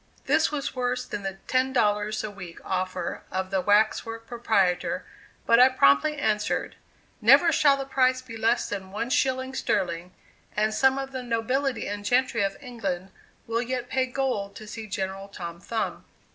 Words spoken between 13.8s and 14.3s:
pay